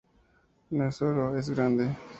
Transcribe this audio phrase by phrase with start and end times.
[0.71, 1.37] no es oro.
[1.37, 1.95] es grande.